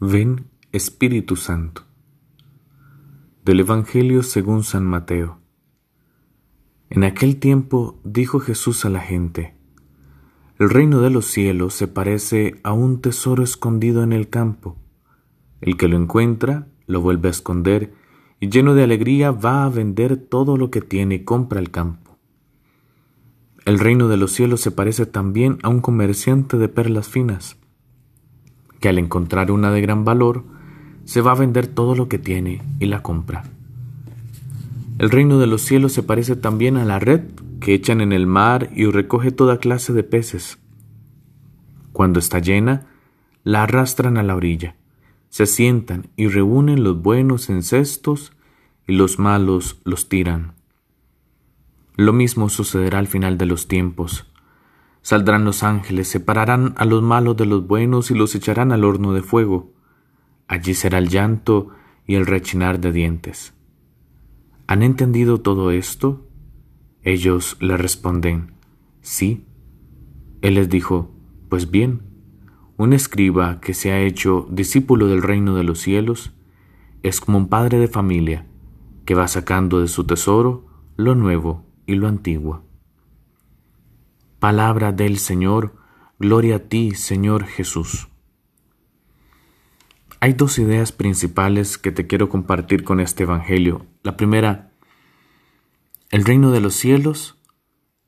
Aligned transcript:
Ven 0.00 0.46
Espíritu 0.70 1.34
Santo. 1.34 1.82
Del 3.44 3.58
Evangelio 3.58 4.22
según 4.22 4.62
San 4.62 4.84
Mateo. 4.84 5.40
En 6.88 7.02
aquel 7.02 7.40
tiempo 7.40 7.98
dijo 8.04 8.38
Jesús 8.38 8.84
a 8.84 8.90
la 8.90 9.00
gente, 9.00 9.56
El 10.56 10.70
reino 10.70 11.00
de 11.00 11.10
los 11.10 11.24
cielos 11.24 11.74
se 11.74 11.88
parece 11.88 12.60
a 12.62 12.72
un 12.74 13.00
tesoro 13.00 13.42
escondido 13.42 14.04
en 14.04 14.12
el 14.12 14.28
campo. 14.28 14.76
El 15.60 15.76
que 15.76 15.88
lo 15.88 15.96
encuentra 15.96 16.68
lo 16.86 17.00
vuelve 17.00 17.26
a 17.26 17.32
esconder 17.32 17.92
y 18.38 18.50
lleno 18.50 18.74
de 18.74 18.84
alegría 18.84 19.32
va 19.32 19.64
a 19.64 19.68
vender 19.68 20.16
todo 20.16 20.56
lo 20.56 20.70
que 20.70 20.80
tiene 20.80 21.16
y 21.16 21.24
compra 21.24 21.58
el 21.58 21.72
campo. 21.72 22.16
El 23.64 23.80
reino 23.80 24.06
de 24.06 24.16
los 24.16 24.30
cielos 24.30 24.60
se 24.60 24.70
parece 24.70 25.06
también 25.06 25.58
a 25.64 25.68
un 25.68 25.80
comerciante 25.80 26.56
de 26.56 26.68
perlas 26.68 27.08
finas 27.08 27.56
que 28.80 28.88
al 28.88 28.98
encontrar 28.98 29.50
una 29.50 29.70
de 29.70 29.80
gran 29.80 30.04
valor, 30.04 30.44
se 31.04 31.20
va 31.20 31.32
a 31.32 31.36
vender 31.36 31.66
todo 31.66 31.94
lo 31.94 32.08
que 32.08 32.18
tiene 32.18 32.62
y 32.80 32.86
la 32.86 33.02
compra. 33.02 33.44
El 34.98 35.10
reino 35.10 35.38
de 35.38 35.46
los 35.46 35.62
cielos 35.62 35.92
se 35.92 36.02
parece 36.02 36.36
también 36.36 36.76
a 36.76 36.84
la 36.84 36.98
red 36.98 37.22
que 37.60 37.74
echan 37.74 38.00
en 38.00 38.12
el 38.12 38.26
mar 38.26 38.70
y 38.74 38.86
recoge 38.86 39.30
toda 39.30 39.58
clase 39.58 39.92
de 39.92 40.02
peces. 40.02 40.58
Cuando 41.92 42.18
está 42.18 42.40
llena, 42.40 42.86
la 43.44 43.62
arrastran 43.62 44.18
a 44.18 44.22
la 44.22 44.36
orilla, 44.36 44.76
se 45.30 45.46
sientan 45.46 46.08
y 46.16 46.28
reúnen 46.28 46.84
los 46.84 47.00
buenos 47.00 47.48
en 47.48 47.62
cestos 47.62 48.32
y 48.86 48.92
los 48.92 49.18
malos 49.18 49.80
los 49.84 50.08
tiran. 50.08 50.54
Lo 51.96 52.12
mismo 52.12 52.48
sucederá 52.48 52.98
al 52.98 53.08
final 53.08 53.38
de 53.38 53.46
los 53.46 53.68
tiempos. 53.68 54.26
Saldrán 55.08 55.46
los 55.46 55.62
ángeles, 55.62 56.06
separarán 56.06 56.74
a 56.76 56.84
los 56.84 57.02
malos 57.02 57.34
de 57.38 57.46
los 57.46 57.66
buenos 57.66 58.10
y 58.10 58.14
los 58.14 58.34
echarán 58.34 58.72
al 58.72 58.84
horno 58.84 59.14
de 59.14 59.22
fuego. 59.22 59.72
Allí 60.48 60.74
será 60.74 60.98
el 60.98 61.08
llanto 61.08 61.70
y 62.06 62.16
el 62.16 62.26
rechinar 62.26 62.78
de 62.78 62.92
dientes. 62.92 63.54
¿Han 64.66 64.82
entendido 64.82 65.40
todo 65.40 65.70
esto? 65.70 66.28
Ellos 67.02 67.56
le 67.58 67.78
responden, 67.78 68.52
sí. 69.00 69.46
Él 70.42 70.56
les 70.56 70.68
dijo, 70.68 71.10
pues 71.48 71.70
bien, 71.70 72.02
un 72.76 72.92
escriba 72.92 73.62
que 73.62 73.72
se 73.72 73.92
ha 73.92 74.00
hecho 74.00 74.46
discípulo 74.50 75.06
del 75.06 75.22
reino 75.22 75.54
de 75.54 75.64
los 75.64 75.78
cielos 75.78 76.34
es 77.02 77.22
como 77.22 77.38
un 77.38 77.48
padre 77.48 77.78
de 77.78 77.88
familia 77.88 78.44
que 79.06 79.14
va 79.14 79.26
sacando 79.26 79.80
de 79.80 79.88
su 79.88 80.04
tesoro 80.04 80.66
lo 80.98 81.14
nuevo 81.14 81.64
y 81.86 81.94
lo 81.94 82.08
antiguo. 82.08 82.67
Palabra 84.38 84.92
del 84.92 85.18
Señor, 85.18 85.74
gloria 86.20 86.56
a 86.56 86.58
ti, 86.60 86.92
Señor 86.94 87.46
Jesús. 87.46 88.06
Hay 90.20 90.34
dos 90.34 90.60
ideas 90.60 90.92
principales 90.92 91.76
que 91.76 91.90
te 91.90 92.06
quiero 92.06 92.28
compartir 92.28 92.84
con 92.84 93.00
este 93.00 93.24
Evangelio. 93.24 93.86
La 94.04 94.16
primera, 94.16 94.70
el 96.10 96.24
reino 96.24 96.52
de 96.52 96.60
los 96.60 96.74
cielos, 96.74 97.36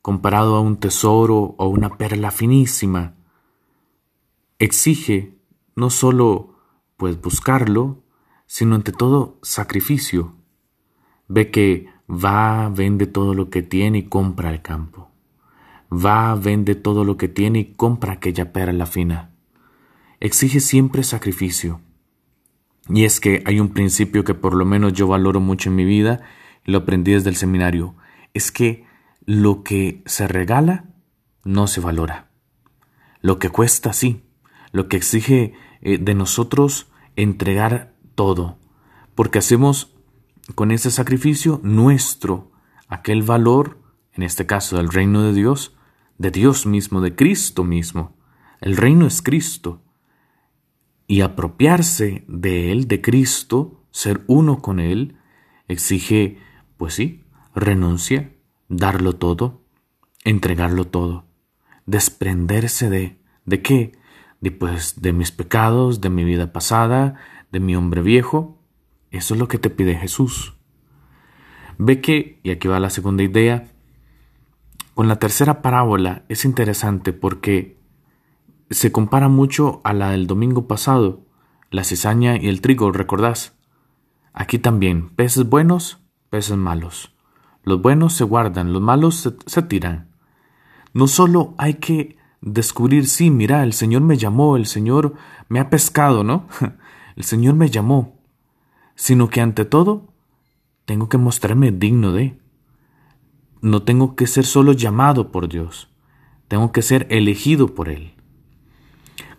comparado 0.00 0.54
a 0.54 0.60
un 0.60 0.76
tesoro 0.76 1.56
o 1.58 1.66
una 1.66 1.96
perla 1.96 2.30
finísima, 2.30 3.16
exige 4.60 5.34
no 5.74 5.90
solo 5.90 6.54
pues 6.96 7.20
buscarlo, 7.20 8.04
sino 8.46 8.76
ante 8.76 8.92
todo 8.92 9.40
sacrificio. 9.42 10.36
Ve 11.26 11.50
que 11.50 11.88
va, 12.08 12.68
vende 12.68 13.08
todo 13.08 13.34
lo 13.34 13.50
que 13.50 13.62
tiene 13.62 13.98
y 13.98 14.02
compra 14.04 14.50
el 14.50 14.62
campo. 14.62 15.11
Va, 15.92 16.34
vende 16.34 16.74
todo 16.74 17.04
lo 17.04 17.16
que 17.16 17.28
tiene 17.28 17.58
y 17.58 17.74
compra 17.74 18.14
aquella 18.14 18.52
perla 18.52 18.86
fina. 18.86 19.30
Exige 20.20 20.60
siempre 20.60 21.02
sacrificio. 21.02 21.80
Y 22.88 23.04
es 23.04 23.20
que 23.20 23.42
hay 23.44 23.60
un 23.60 23.68
principio 23.68 24.24
que 24.24 24.34
por 24.34 24.54
lo 24.54 24.64
menos 24.64 24.94
yo 24.94 25.06
valoro 25.06 25.40
mucho 25.40 25.68
en 25.68 25.76
mi 25.76 25.84
vida 25.84 26.22
lo 26.64 26.78
aprendí 26.78 27.12
desde 27.12 27.30
el 27.30 27.36
seminario. 27.36 27.94
Es 28.34 28.52
que 28.52 28.86
lo 29.24 29.62
que 29.62 30.02
se 30.06 30.28
regala 30.28 30.86
no 31.44 31.66
se 31.66 31.80
valora. 31.80 32.30
Lo 33.20 33.38
que 33.38 33.50
cuesta 33.50 33.92
sí. 33.92 34.22
Lo 34.70 34.88
que 34.88 34.96
exige 34.96 35.54
eh, 35.80 35.98
de 35.98 36.14
nosotros 36.14 36.90
entregar 37.16 37.94
todo. 38.14 38.58
Porque 39.14 39.38
hacemos 39.38 39.94
con 40.54 40.70
ese 40.70 40.90
sacrificio 40.90 41.60
nuestro 41.62 42.50
aquel 42.88 43.22
valor, 43.22 43.78
en 44.12 44.22
este 44.22 44.46
caso 44.46 44.76
del 44.76 44.88
reino 44.88 45.22
de 45.22 45.32
Dios, 45.32 45.74
de 46.18 46.30
Dios 46.30 46.66
mismo, 46.66 47.00
de 47.00 47.14
Cristo 47.14 47.64
mismo. 47.64 48.16
El 48.60 48.76
reino 48.76 49.06
es 49.06 49.22
Cristo. 49.22 49.82
Y 51.06 51.20
apropiarse 51.20 52.24
de 52.28 52.72
Él, 52.72 52.88
de 52.88 53.00
Cristo, 53.00 53.84
ser 53.90 54.22
uno 54.26 54.62
con 54.62 54.80
Él, 54.80 55.16
exige, 55.68 56.38
pues 56.76 56.94
sí, 56.94 57.24
renuncia, 57.54 58.32
darlo 58.68 59.14
todo, 59.14 59.62
entregarlo 60.24 60.86
todo, 60.86 61.26
desprenderse 61.86 62.88
de, 62.88 63.18
¿de 63.44 63.62
qué? 63.62 63.92
De 64.40 64.50
pues 64.50 65.00
de 65.00 65.12
mis 65.12 65.30
pecados, 65.30 66.00
de 66.00 66.10
mi 66.10 66.24
vida 66.24 66.52
pasada, 66.52 67.16
de 67.50 67.60
mi 67.60 67.76
hombre 67.76 68.02
viejo. 68.02 68.58
Eso 69.10 69.34
es 69.34 69.40
lo 69.40 69.48
que 69.48 69.58
te 69.58 69.70
pide 69.70 69.94
Jesús. 69.96 70.54
Ve 71.78 72.00
que, 72.00 72.40
y 72.42 72.50
aquí 72.50 72.68
va 72.68 72.80
la 72.80 72.90
segunda 72.90 73.22
idea, 73.22 73.71
con 74.94 75.08
la 75.08 75.16
tercera 75.16 75.62
parábola 75.62 76.24
es 76.28 76.44
interesante 76.44 77.12
porque 77.12 77.78
se 78.70 78.92
compara 78.92 79.28
mucho 79.28 79.80
a 79.84 79.92
la 79.92 80.10
del 80.10 80.26
domingo 80.26 80.66
pasado, 80.66 81.20
la 81.70 81.84
cizaña 81.84 82.36
y 82.36 82.48
el 82.48 82.60
trigo, 82.60 82.92
¿recordás? 82.92 83.54
Aquí 84.32 84.58
también, 84.58 85.10
peces 85.10 85.48
buenos, 85.48 86.02
peces 86.30 86.56
malos. 86.56 87.14
Los 87.64 87.80
buenos 87.80 88.14
se 88.14 88.24
guardan, 88.24 88.72
los 88.72 88.82
malos 88.82 89.32
se, 89.46 89.62
tiran. 89.62 90.08
No 90.94 91.06
solo 91.06 91.54
hay 91.58 91.74
que 91.74 92.16
descubrir, 92.40 93.06
sí, 93.06 93.30
mira, 93.30 93.62
el 93.62 93.72
Señor 93.72 94.02
me 94.02 94.16
llamó, 94.16 94.56
el 94.56 94.66
Señor 94.66 95.14
me 95.48 95.60
ha 95.60 95.70
pescado, 95.70 96.24
¿no? 96.24 96.48
El 97.14 97.24
Señor 97.24 97.54
me 97.56 97.68
llamó, 97.68 98.16
sino 98.94 99.28
que 99.28 99.42
ante 99.42 99.66
todo 99.66 100.14
tengo 100.86 101.10
que 101.10 101.18
mostrarme 101.18 101.70
digno 101.70 102.10
de. 102.12 102.40
No 103.62 103.82
tengo 103.82 104.16
que 104.16 104.26
ser 104.26 104.44
solo 104.44 104.72
llamado 104.72 105.32
por 105.32 105.48
Dios, 105.48 105.88
tengo 106.48 106.72
que 106.72 106.82
ser 106.82 107.06
elegido 107.10 107.74
por 107.74 107.88
Él. 107.88 108.12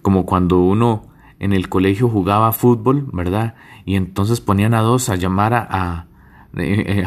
Como 0.01 0.25
cuando 0.25 0.59
uno 0.59 1.13
en 1.39 1.53
el 1.53 1.69
colegio 1.69 2.09
jugaba 2.09 2.53
fútbol, 2.53 3.07
¿verdad? 3.11 3.55
Y 3.85 3.95
entonces 3.95 4.41
ponían 4.41 4.73
a 4.73 4.81
dos 4.81 5.09
a 5.09 5.17
llamar 5.17 5.53
a, 5.53 6.07
eh, 6.57 7.05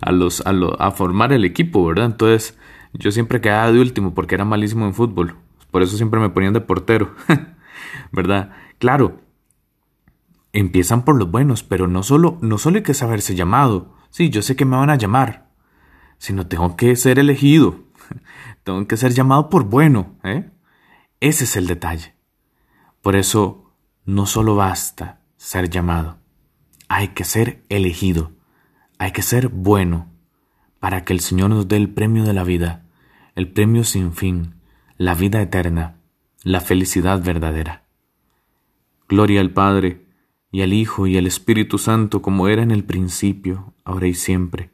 a, 0.00 0.12
los, 0.12 0.44
a, 0.46 0.52
a 0.78 0.90
formar 0.90 1.32
el 1.32 1.44
equipo, 1.44 1.84
¿verdad? 1.84 2.06
Entonces 2.06 2.58
yo 2.94 3.12
siempre 3.12 3.40
quedaba 3.40 3.70
de 3.70 3.80
último 3.80 4.14
porque 4.14 4.34
era 4.34 4.44
malísimo 4.44 4.86
en 4.86 4.94
fútbol. 4.94 5.36
Por 5.70 5.82
eso 5.82 5.96
siempre 5.96 6.20
me 6.20 6.30
ponían 6.30 6.54
de 6.54 6.60
portero, 6.60 7.14
¿verdad? 8.12 8.52
Claro, 8.78 9.20
empiezan 10.54 11.04
por 11.04 11.16
los 11.16 11.30
buenos, 11.30 11.62
pero 11.62 11.88
no 11.88 12.02
solo, 12.02 12.38
no 12.40 12.58
solo 12.58 12.78
hay 12.78 12.82
que 12.84 12.94
saberse 12.94 13.34
llamado. 13.34 13.92
Sí, 14.10 14.30
yo 14.30 14.40
sé 14.40 14.56
que 14.56 14.64
me 14.64 14.76
van 14.76 14.90
a 14.90 14.96
llamar, 14.96 15.43
sino 16.24 16.46
tengo 16.46 16.74
que 16.74 16.96
ser 16.96 17.18
elegido, 17.18 17.80
tengo 18.64 18.88
que 18.88 18.96
ser 18.96 19.12
llamado 19.12 19.50
por 19.50 19.64
bueno. 19.64 20.16
¿eh? 20.24 20.48
Ese 21.20 21.44
es 21.44 21.54
el 21.56 21.66
detalle. 21.66 22.14
Por 23.02 23.14
eso 23.14 23.74
no 24.06 24.24
solo 24.24 24.56
basta 24.56 25.20
ser 25.36 25.68
llamado, 25.68 26.16
hay 26.88 27.08
que 27.08 27.24
ser 27.24 27.62
elegido, 27.68 28.32
hay 28.96 29.12
que 29.12 29.20
ser 29.20 29.48
bueno, 29.48 30.08
para 30.80 31.04
que 31.04 31.12
el 31.12 31.20
Señor 31.20 31.50
nos 31.50 31.68
dé 31.68 31.76
el 31.76 31.90
premio 31.90 32.24
de 32.24 32.32
la 32.32 32.42
vida, 32.42 32.86
el 33.34 33.52
premio 33.52 33.84
sin 33.84 34.14
fin, 34.14 34.54
la 34.96 35.14
vida 35.14 35.42
eterna, 35.42 35.98
la 36.42 36.62
felicidad 36.62 37.22
verdadera. 37.22 37.84
Gloria 39.10 39.42
al 39.42 39.50
Padre, 39.50 40.06
y 40.50 40.62
al 40.62 40.72
Hijo, 40.72 41.06
y 41.06 41.18
al 41.18 41.26
Espíritu 41.26 41.76
Santo, 41.76 42.22
como 42.22 42.48
era 42.48 42.62
en 42.62 42.70
el 42.70 42.84
principio, 42.84 43.74
ahora 43.84 44.06
y 44.06 44.14
siempre 44.14 44.73